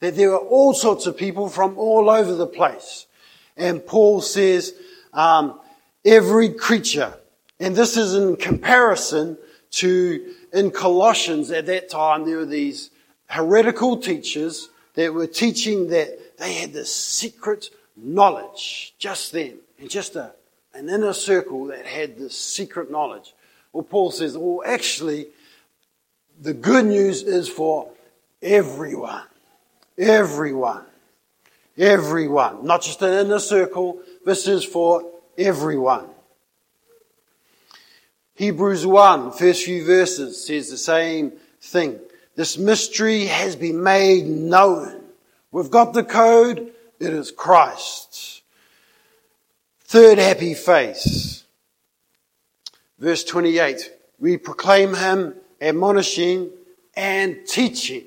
That 0.00 0.16
there 0.16 0.30
were 0.30 0.38
all 0.38 0.74
sorts 0.74 1.06
of 1.06 1.16
people 1.16 1.48
from 1.48 1.78
all 1.78 2.10
over 2.10 2.34
the 2.34 2.46
place. 2.46 3.06
And 3.56 3.86
Paul 3.86 4.20
says, 4.20 4.74
um, 5.12 5.60
every 6.04 6.50
creature. 6.50 7.14
And 7.60 7.74
this 7.74 7.96
is 7.96 8.14
in 8.14 8.36
comparison 8.36 9.38
to, 9.72 10.34
in 10.52 10.70
Colossians 10.70 11.50
at 11.50 11.66
that 11.66 11.88
time, 11.88 12.24
there 12.24 12.38
were 12.38 12.46
these 12.46 12.90
heretical 13.26 13.96
teachers 13.96 14.68
that 14.94 15.12
were 15.12 15.26
teaching 15.26 15.88
that 15.88 16.36
they 16.38 16.54
had 16.54 16.72
this 16.72 16.94
secret 16.94 17.70
knowledge, 17.96 18.94
just 18.98 19.32
them, 19.32 19.54
and 19.78 19.90
just 19.90 20.16
a, 20.16 20.32
an 20.74 20.88
inner 20.88 21.12
circle 21.12 21.66
that 21.66 21.86
had 21.86 22.18
this 22.18 22.36
secret 22.36 22.90
knowledge. 22.90 23.34
Well, 23.72 23.84
Paul 23.84 24.10
says, 24.10 24.36
well, 24.36 24.62
actually, 24.64 25.28
the 26.40 26.54
good 26.54 26.86
news 26.86 27.22
is 27.22 27.48
for 27.48 27.90
everyone. 28.42 29.22
Everyone. 29.98 30.84
Everyone. 31.76 32.64
Not 32.64 32.82
just 32.82 33.02
an 33.02 33.26
inner 33.26 33.38
circle. 33.38 34.00
This 34.24 34.46
is 34.46 34.64
for 34.64 35.10
everyone. 35.38 36.06
Hebrews 38.34 38.84
1, 38.84 39.32
first 39.32 39.64
few 39.64 39.84
verses 39.84 40.44
says 40.44 40.68
the 40.68 40.76
same 40.76 41.32
thing. 41.60 42.00
This 42.34 42.58
mystery 42.58 43.26
has 43.26 43.54
been 43.54 43.82
made 43.82 44.26
known. 44.26 45.02
We've 45.52 45.70
got 45.70 45.92
the 45.92 46.02
code. 46.02 46.72
It 46.98 47.12
is 47.12 47.30
Christ. 47.30 48.42
Third 49.82 50.18
happy 50.18 50.54
face. 50.54 51.44
Verse 52.98 53.22
28. 53.22 53.92
we 54.18 54.36
proclaim 54.36 54.94
him, 54.94 55.34
admonishing 55.60 56.50
and 56.96 57.46
teaching. 57.46 58.04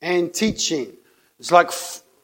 And 0.00 0.32
teaching. 0.32 0.92
It's 1.40 1.50
like 1.50 1.70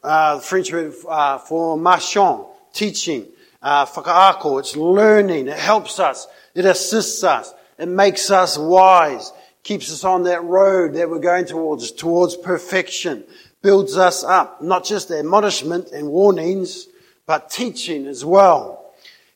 uh, 0.04 0.36
the 0.36 0.42
French 0.42 0.72
word 0.72 0.94
uh, 1.08 1.38
for 1.38 1.76
marchand, 1.76 2.44
teaching. 2.72 3.26
Uh, 3.62 3.86
whakaako, 3.86 4.58
it's 4.58 4.76
learning. 4.76 5.48
It 5.48 5.58
helps 5.58 6.00
us. 6.00 6.26
It 6.54 6.64
assists 6.64 7.22
us. 7.22 7.54
It 7.78 7.88
makes 7.88 8.30
us 8.30 8.58
wise. 8.58 9.32
Keeps 9.62 9.92
us 9.92 10.02
on 10.04 10.24
that 10.24 10.42
road 10.42 10.94
that 10.94 11.08
we're 11.08 11.20
going 11.20 11.46
towards, 11.46 11.92
towards 11.92 12.36
perfection. 12.36 13.24
Builds 13.62 13.96
us 13.96 14.24
up. 14.24 14.60
Not 14.60 14.84
just 14.84 15.10
admonishment 15.10 15.88
and 15.92 16.08
warnings, 16.08 16.88
but 17.26 17.50
teaching 17.50 18.06
as 18.06 18.24
well. 18.24 18.82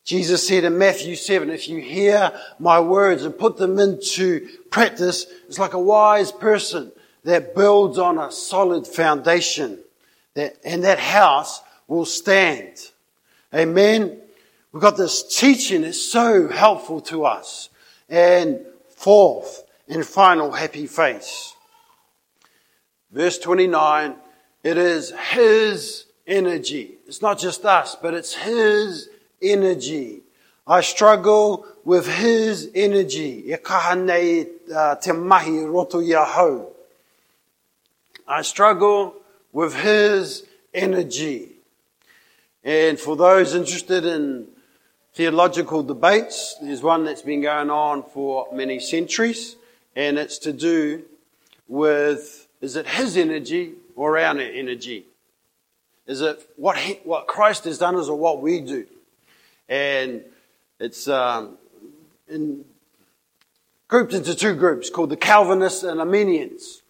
Jesus 0.05 0.47
said 0.47 0.65
in 0.65 0.79
Matthew 0.79 1.17
7, 1.17 1.51
if 1.51 1.69
you 1.69 1.81
hear 1.81 2.33
my 2.59 2.79
words 2.79 3.25
and 3.25 3.37
put 3.37 3.57
them 3.57 3.79
into 3.79 4.49
practice, 4.71 5.27
it's 5.49 5.59
like 5.59 5.75
a 5.75 5.81
wise 5.81 6.31
person 6.31 6.93
that 7.25 7.55
builds 7.55 7.99
on 7.99 8.19
a 8.19 8.31
solid 8.31 8.87
foundation. 8.87 9.81
That, 10.35 10.57
and 10.65 10.85
that 10.85 10.99
house 10.99 11.61
will 11.89 12.05
stand. 12.05 12.79
Amen. 13.57 14.21
We've 14.73 14.83
got 14.83 14.97
this 14.97 15.23
teaching 15.39 15.83
that's 15.83 16.01
so 16.01 16.49
helpful 16.49 17.01
to 17.03 17.25
us. 17.25 17.71
And 18.09 18.61
fourth 18.91 19.65
and 19.89 20.05
final 20.05 20.53
happy 20.53 20.87
face. 20.87 21.55
Verse 23.11 23.39
29, 23.39 24.15
it 24.63 24.77
is 24.77 25.13
His 25.33 26.05
energy. 26.27 26.99
It's 27.07 27.23
not 27.23 27.39
just 27.39 27.65
us, 27.65 27.97
but 28.01 28.13
it's 28.13 28.35
His 28.35 29.09
energy. 29.41 30.21
I 30.67 30.81
struggle 30.81 31.65
with 31.85 32.09
his 32.09 32.71
energy. 32.75 33.55
Uh, 33.55 33.59
I 38.29 38.43
struggle 38.43 39.15
with 39.53 39.75
his 39.77 40.45
energy. 40.75 41.56
And 42.67 42.99
for 42.99 43.15
those 43.15 43.55
interested 43.55 44.05
in 44.05 44.49
theological 45.15 45.85
debates, 45.85 46.57
there's 46.61 46.83
one 46.83 47.05
that's 47.05 47.23
been 47.23 47.41
going 47.41 47.71
on 47.71 48.03
for 48.03 48.49
many 48.53 48.81
centuries, 48.81 49.55
and 49.95 50.19
it's 50.19 50.37
to 50.39 50.53
do 50.53 51.05
with 51.69 52.49
is 52.61 52.75
it 52.75 52.89
his 52.89 53.17
energy 53.17 53.75
or 53.95 54.19
our 54.19 54.37
energy? 54.37 55.07
Is 56.09 56.23
it 56.23 56.41
what, 56.57 56.77
he, 56.77 56.95
what 57.05 57.29
Christ 57.29 57.65
has 57.67 57.79
done, 57.79 57.95
is 57.95 58.09
it 58.09 58.15
what 58.15 58.43
we 58.43 58.61
do? 58.61 58.85
And 59.69 60.25
it's 60.81 61.07
um, 61.07 61.59
in, 62.29 62.65
grouped 63.87 64.13
into 64.13 64.35
two 64.35 64.55
groups 64.55 64.91
called 64.91 65.11
the 65.11 65.17
Calvinists 65.17 65.85
and 65.85 66.01
Arminians. 66.01 66.83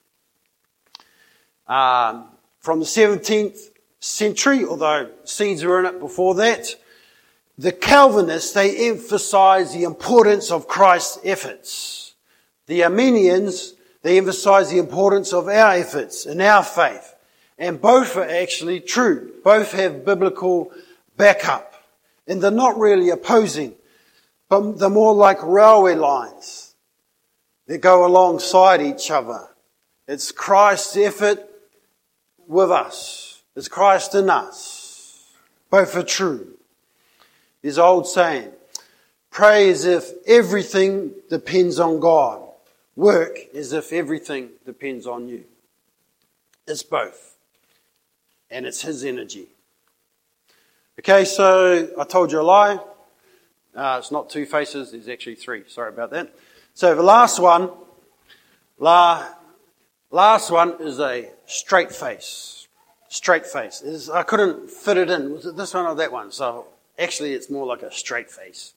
Um, 1.66 2.28
from 2.60 2.80
the 2.80 2.86
17th 2.86 3.75
century, 4.00 4.64
although 4.64 5.10
seeds 5.24 5.64
were 5.64 5.80
in 5.80 5.86
it 5.86 6.00
before 6.00 6.34
that, 6.36 6.74
the 7.58 7.72
Calvinists, 7.72 8.52
they 8.52 8.90
emphasize 8.90 9.72
the 9.72 9.84
importance 9.84 10.50
of 10.50 10.68
Christ's 10.68 11.18
efforts. 11.24 12.14
The 12.66 12.84
Arminians, 12.84 13.74
they 14.02 14.18
emphasize 14.18 14.70
the 14.70 14.78
importance 14.78 15.32
of 15.32 15.48
our 15.48 15.72
efforts 15.72 16.26
and 16.26 16.42
our 16.42 16.62
faith. 16.62 17.14
And 17.58 17.80
both 17.80 18.16
are 18.16 18.28
actually 18.28 18.80
true. 18.80 19.32
Both 19.42 19.72
have 19.72 20.04
biblical 20.04 20.70
backup 21.16 21.76
and 22.26 22.42
they're 22.42 22.50
not 22.50 22.78
really 22.78 23.10
opposing, 23.10 23.74
but 24.48 24.78
they're 24.78 24.90
more 24.90 25.14
like 25.14 25.38
railway 25.42 25.94
lines 25.94 26.74
that 27.66 27.78
go 27.78 28.06
alongside 28.06 28.82
each 28.82 29.10
other. 29.10 29.48
It's 30.08 30.32
Christ's 30.32 30.96
effort 30.96 31.40
with 32.46 32.70
us. 32.70 33.25
It's 33.56 33.68
Christ 33.68 34.14
in 34.14 34.28
us. 34.28 35.32
Both 35.70 35.96
are 35.96 36.02
true. 36.02 36.56
There's 37.62 37.78
old 37.78 38.06
saying, 38.06 38.52
pray 39.30 39.70
as 39.70 39.86
if 39.86 40.10
everything 40.26 41.12
depends 41.30 41.80
on 41.80 41.98
God. 41.98 42.42
Work 42.94 43.38
as 43.54 43.72
if 43.72 43.92
everything 43.92 44.50
depends 44.64 45.06
on 45.06 45.28
you. 45.28 45.44
It's 46.66 46.82
both. 46.82 47.36
And 48.50 48.66
it's 48.66 48.82
His 48.82 49.04
energy. 49.04 49.48
Okay, 50.98 51.24
so 51.24 51.88
I 51.98 52.04
told 52.04 52.32
you 52.32 52.40
a 52.40 52.42
lie. 52.42 52.78
Uh, 53.74 53.96
it's 53.98 54.10
not 54.10 54.30
two 54.30 54.46
faces, 54.46 54.92
there's 54.92 55.08
actually 55.08 55.34
three. 55.34 55.64
Sorry 55.66 55.88
about 55.88 56.10
that. 56.10 56.34
So 56.74 56.94
the 56.94 57.02
last 57.02 57.38
one, 57.38 57.70
la, 58.78 59.26
last 60.10 60.50
one 60.50 60.76
is 60.80 61.00
a 61.00 61.30
straight 61.46 61.92
face. 61.92 62.65
Straight 63.08 63.46
face. 63.46 63.82
Is, 63.82 64.10
I 64.10 64.22
couldn't 64.22 64.70
fit 64.70 64.96
it 64.96 65.10
in. 65.10 65.32
Was 65.32 65.46
it 65.46 65.56
this 65.56 65.74
one 65.74 65.86
or 65.86 65.94
that 65.94 66.12
one? 66.12 66.32
So 66.32 66.66
actually 66.98 67.32
it's 67.32 67.50
more 67.50 67.66
like 67.66 67.82
a 67.82 67.92
straight 67.92 68.30
face. 68.30 68.72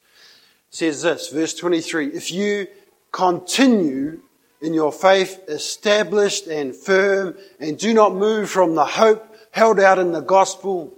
It 0.71 0.75
says 0.75 1.01
this, 1.01 1.29
verse 1.29 1.55
23, 1.55 2.07
if 2.07 2.31
you 2.31 2.67
continue 3.11 4.21
in 4.61 4.73
your 4.73 4.91
faith, 4.91 5.41
established 5.47 6.47
and 6.47 6.75
firm, 6.75 7.35
and 7.59 7.77
do 7.77 7.93
not 7.93 8.13
move 8.13 8.49
from 8.49 8.75
the 8.75 8.85
hope 8.85 9.25
held 9.51 9.79
out 9.79 9.97
in 9.97 10.11
the 10.11 10.21
gospel, 10.21 10.93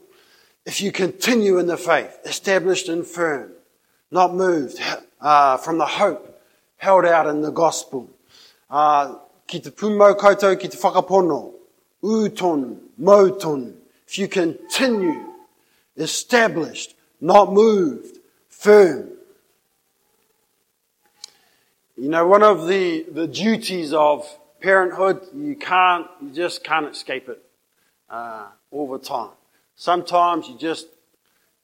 if 0.65 0.81
you 0.81 0.91
continue 0.91 1.57
in 1.57 1.67
the 1.67 1.77
faith, 1.77 2.19
established 2.25 2.89
and 2.89 3.05
firm, 3.05 3.51
not 4.11 4.33
moved 4.33 4.79
uh, 5.21 5.57
from 5.57 5.77
the 5.77 5.85
hope 5.85 6.41
held 6.77 7.05
out 7.05 7.27
in 7.27 7.41
the 7.41 7.51
gospel, 7.51 8.09
uh, 8.69 9.15
ki 9.47 9.59
te 9.59 9.69
koutou 9.69 10.59
ki 10.59 10.67
te 10.67 10.77
whakapono, 10.77 11.53
uton, 12.03 12.79
moton, 12.99 13.73
if 14.07 14.17
you 14.17 14.27
continue, 14.27 15.23
established, 15.95 16.95
not 17.19 17.53
moved, 17.53 18.17
firm. 18.49 19.09
You 21.97 22.09
know, 22.09 22.27
one 22.27 22.43
of 22.43 22.67
the, 22.67 23.05
the 23.11 23.27
duties 23.27 23.93
of 23.93 24.25
parenthood, 24.59 25.21
you 25.35 25.55
can't, 25.55 26.07
you 26.21 26.29
just 26.31 26.63
can't 26.63 26.87
escape 26.87 27.29
it 27.29 27.43
uh, 28.09 28.47
all 28.71 28.91
the 28.91 28.99
time. 28.99 29.31
Sometimes 29.75 30.47
you 30.47 30.57
just 30.57 30.87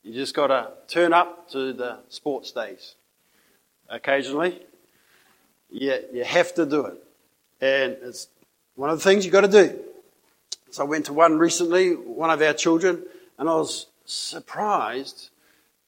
you 0.04 0.14
just 0.14 0.34
got 0.34 0.48
to 0.48 0.72
turn 0.88 1.12
up 1.12 1.50
to 1.50 1.74
the 1.74 1.98
sports 2.08 2.52
days. 2.52 2.96
Occasionally, 3.90 4.62
yeah, 5.70 5.98
you 6.14 6.24
have 6.24 6.54
to 6.56 6.66
do 6.66 6.86
it, 6.86 7.04
and 7.60 7.98
it's 8.02 8.28
one 8.76 8.90
of 8.90 8.98
the 8.98 9.04
things 9.04 9.26
you 9.26 9.32
got 9.32 9.42
to 9.42 9.48
do. 9.48 9.78
So 10.72 10.84
I 10.84 10.88
went 10.88 11.06
to 11.06 11.14
one 11.14 11.38
recently, 11.38 11.92
one 11.94 12.30
of 12.30 12.42
our 12.42 12.54
children, 12.54 13.04
and 13.38 13.50
I 13.50 13.54
was 13.54 13.88
surprised 14.06 15.30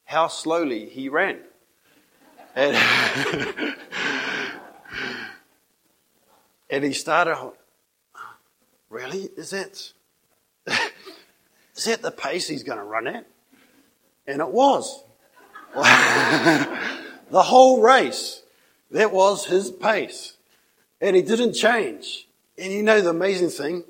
how 0.06 0.28
slowly 0.28 0.88
he 0.88 1.10
ran. 1.10 1.40
And, 2.56 2.76
and 6.70 6.84
he 6.84 6.94
started, 6.94 7.36
oh, 7.36 7.56
really? 8.90 9.30
Is 9.38 9.52
that? 9.52 9.92
Is 11.76 11.86
that 11.86 12.02
the 12.02 12.12
pace 12.12 12.48
he's 12.48 12.64
going 12.64 12.78
to 12.78 12.84
run 12.84 13.08
at? 13.08 13.26
And 14.28 14.42
it 14.42 14.50
was. 14.50 15.04
the 15.74 17.44
whole 17.44 17.82
race, 17.82 18.42
that 18.92 19.14
was 19.14 19.46
his 19.46 19.72
pace. 19.72 20.34
And 21.00 21.16
he 21.16 21.22
didn't 21.22 21.54
change. 21.54 22.28
And 22.58 22.74
you 22.74 22.84
know 22.84 23.00
the 23.00 23.12
amazing 23.12 23.50
thing? 23.50 23.86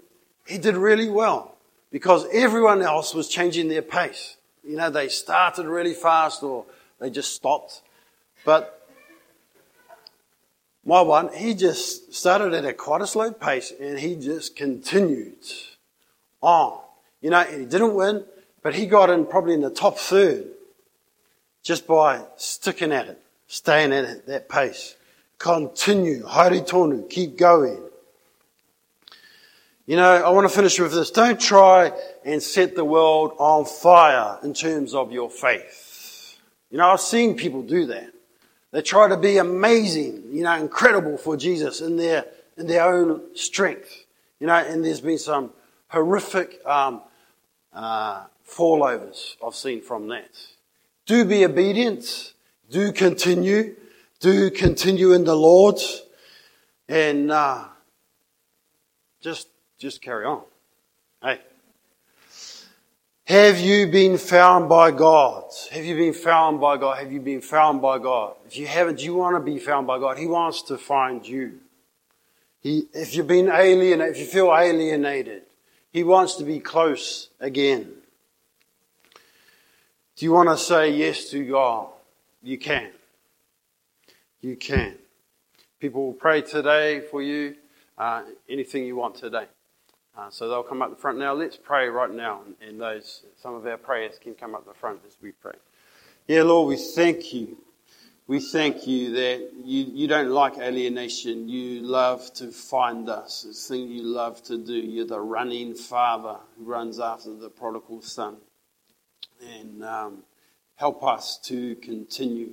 He 0.49 0.57
did 0.57 0.75
really 0.75 1.09
well 1.09 1.55
because 1.91 2.25
everyone 2.33 2.81
else 2.81 3.13
was 3.13 3.29
changing 3.29 3.69
their 3.69 3.83
pace. 3.83 4.35
You 4.63 4.77
know, 4.77 4.89
they 4.89 5.07
started 5.07 5.67
really 5.67 5.93
fast 5.93 6.41
or 6.41 6.65
they 6.99 7.11
just 7.11 7.35
stopped. 7.35 7.83
But 8.43 8.87
my 10.83 11.01
one, 11.01 11.31
he 11.31 11.53
just 11.53 12.15
started 12.15 12.55
at 12.55 12.65
a 12.65 12.73
quite 12.73 13.01
a 13.01 13.07
slow 13.07 13.31
pace 13.31 13.71
and 13.79 13.99
he 13.99 14.15
just 14.15 14.55
continued 14.55 15.37
on. 16.41 16.79
You 17.21 17.29
know, 17.29 17.43
he 17.43 17.65
didn't 17.65 17.93
win, 17.93 18.25
but 18.63 18.73
he 18.73 18.87
got 18.87 19.11
in 19.11 19.27
probably 19.27 19.53
in 19.53 19.61
the 19.61 19.69
top 19.69 19.99
third 19.99 20.47
just 21.61 21.85
by 21.85 22.23
sticking 22.37 22.91
at 22.91 23.07
it, 23.07 23.21
staying 23.47 23.93
at 23.93 24.05
it, 24.05 24.25
that 24.25 24.49
pace. 24.49 24.95
Continue, 25.37 26.23
haere 26.23 26.61
tonu, 26.61 27.07
keep 27.07 27.37
going. 27.37 27.88
You 29.89 29.95
know, 29.95 30.23
I 30.23 30.29
want 30.29 30.47
to 30.47 30.55
finish 30.55 30.79
with 30.79 30.93
this. 30.93 31.09
Don't 31.09 31.41
try 31.41 31.91
and 32.23 32.43
set 32.43 32.75
the 32.75 32.85
world 32.85 33.33
on 33.39 33.65
fire 33.65 34.37
in 34.43 34.53
terms 34.53 34.93
of 34.93 35.11
your 35.11 35.31
faith. 35.31 36.37
You 36.69 36.77
know, 36.77 36.91
I've 36.91 37.01
seen 37.01 37.35
people 37.35 37.63
do 37.63 37.87
that. 37.87 38.11
They 38.69 38.83
try 38.83 39.07
to 39.07 39.17
be 39.17 39.37
amazing, 39.37 40.25
you 40.31 40.43
know, 40.43 40.53
incredible 40.57 41.17
for 41.17 41.35
Jesus 41.35 41.81
in 41.81 41.97
their, 41.97 42.27
in 42.55 42.67
their 42.67 42.83
own 42.83 43.35
strength. 43.35 44.05
You 44.39 44.45
know, 44.45 44.57
and 44.57 44.85
there's 44.85 45.01
been 45.01 45.17
some 45.17 45.53
horrific 45.87 46.63
um, 46.67 47.01
uh, 47.73 48.25
fallovers 48.47 49.37
I've 49.43 49.55
seen 49.55 49.81
from 49.81 50.07
that. 50.09 50.29
Do 51.07 51.25
be 51.25 51.43
obedient. 51.43 52.33
Do 52.69 52.91
continue. 52.91 53.75
do 54.19 54.51
continue 54.51 55.13
in 55.13 55.23
the 55.23 55.35
Lord 55.35 55.79
and 56.87 57.31
uh, 57.31 57.63
just 59.19 59.47
just 59.79 60.01
carry 60.01 60.25
on. 60.25 60.43
Hey. 61.23 61.39
Have 63.25 63.59
you 63.59 63.87
been 63.87 64.17
found 64.17 64.67
by 64.67 64.91
God? 64.91 65.45
Have 65.71 65.85
you 65.85 65.95
been 65.95 66.13
found 66.13 66.59
by 66.59 66.77
God? 66.77 66.97
Have 66.97 67.11
you 67.11 67.21
been 67.21 67.41
found 67.41 67.81
by 67.81 67.97
God? 67.97 68.35
If 68.45 68.57
you 68.57 68.67
haven't, 68.67 68.99
do 68.99 69.05
you 69.05 69.15
want 69.15 69.35
to 69.35 69.39
be 69.39 69.57
found 69.57 69.87
by 69.87 69.97
God? 69.97 70.17
He 70.17 70.27
wants 70.27 70.63
to 70.63 70.77
find 70.77 71.25
you. 71.25 71.59
He, 72.59 72.87
if 72.91 73.15
you've 73.15 73.27
been 73.27 73.47
alienated, 73.47 74.15
if 74.15 74.19
you 74.19 74.25
feel 74.25 74.53
alienated, 74.53 75.43
He 75.91 76.03
wants 76.03 76.35
to 76.35 76.43
be 76.43 76.59
close 76.59 77.29
again. 77.39 77.93
Do 80.17 80.25
you 80.25 80.33
want 80.33 80.49
to 80.49 80.57
say 80.57 80.91
yes 80.91 81.29
to 81.29 81.47
God? 81.47 81.87
You 82.43 82.57
can. 82.57 82.89
You 84.41 84.57
can. 84.57 84.95
People 85.79 86.07
will 86.07 86.13
pray 86.13 86.41
today 86.41 86.99
for 86.99 87.21
you, 87.21 87.55
uh, 87.97 88.23
anything 88.49 88.85
you 88.85 88.97
want 88.97 89.15
today. 89.15 89.45
Uh, 90.17 90.29
so 90.29 90.49
they'll 90.49 90.63
come 90.63 90.81
up 90.81 90.89
the 90.89 90.95
front 90.95 91.17
now. 91.17 91.33
Let's 91.33 91.57
pray 91.57 91.87
right 91.87 92.11
now, 92.11 92.41
and 92.61 92.79
those 92.79 93.23
some 93.41 93.55
of 93.55 93.65
our 93.65 93.77
prayers 93.77 94.17
can 94.19 94.33
come 94.33 94.55
up 94.55 94.65
the 94.65 94.73
front 94.73 94.99
as 95.07 95.17
we 95.21 95.31
pray. 95.31 95.55
Yeah, 96.27 96.43
Lord, 96.43 96.69
we 96.69 96.77
thank 96.77 97.33
you. 97.33 97.57
We 98.27 98.39
thank 98.39 98.85
you 98.85 99.11
that 99.13 99.49
you, 99.63 99.85
you 99.91 100.07
don't 100.07 100.29
like 100.29 100.59
alienation. 100.59 101.49
You 101.49 101.81
love 101.81 102.31
to 102.35 102.51
find 102.51 103.09
us. 103.09 103.43
It's 103.47 103.67
the 103.67 103.75
thing 103.75 103.87
you 103.87 104.03
love 104.03 104.43
to 104.43 104.57
do. 104.57 104.73
You're 104.73 105.07
the 105.07 105.19
running 105.19 105.73
father 105.73 106.37
who 106.55 106.65
runs 106.65 106.99
after 106.99 107.33
the 107.33 107.49
prodigal 107.49 108.03
son. 108.03 108.37
And 109.41 109.83
um, 109.83 110.23
help 110.75 111.03
us 111.03 111.39
to 111.45 111.75
continue, 111.77 112.51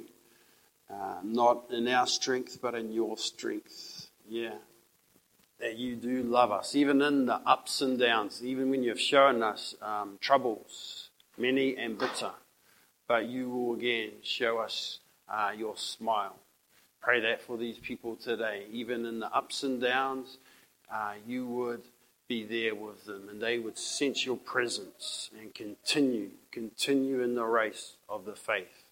uh, 0.89 1.19
not 1.23 1.65
in 1.71 1.89
our 1.89 2.07
strength, 2.07 2.59
but 2.63 2.75
in 2.75 2.91
your 2.91 3.19
strength. 3.19 4.09
Yeah 4.27 4.55
that 5.61 5.77
you 5.77 5.97
do 5.97 6.23
love 6.23 6.53
us, 6.53 6.75
even 6.75 7.01
in 7.01 7.27
the 7.27 7.41
ups 7.47 7.81
and 7.81 7.99
downs, 7.99 8.45
even 8.45 8.71
when 8.71 8.83
you've 8.83 9.01
shown 9.01 9.43
us 9.43 9.75
um, 9.81 10.19
troubles, 10.21 11.09
many 11.39 11.77
and 11.77 11.99
bitter. 11.99 12.33
But 13.09 13.27
you 13.27 13.49
will 13.49 13.75
again 13.75 14.11
show 14.23 14.59
us 14.59 14.99
uh, 15.29 15.53
your 15.57 15.77
smile. 15.77 16.37
Pray 17.01 17.21
that 17.21 17.43
for 17.43 17.57
these 17.57 17.79
people 17.79 18.17
today, 18.17 18.67
even 18.71 19.07
in 19.07 19.21
the 19.21 19.35
ups 19.35 19.63
and 19.63 19.81
downs, 19.81 20.39
uh, 20.93 21.15
you 21.27 21.47
would 21.47 21.83
be 22.29 22.45
there 22.45 22.75
with 22.75 23.05
them 23.05 23.29
and 23.29 23.41
they 23.41 23.59
would 23.59 23.79
sense 23.79 24.27
your 24.27 24.37
presence 24.37 25.31
and 25.41 25.55
continue, 25.55 26.31
continue 26.51 27.23
in 27.23 27.35
the 27.35 27.45
race 27.45 27.93
of 28.09 28.25
the 28.25 28.35
faith 28.35 28.85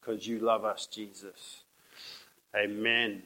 because 0.00 0.26
you 0.26 0.38
love 0.38 0.64
us, 0.64 0.86
Jesus. 0.86 1.62
Amen. 2.54 3.22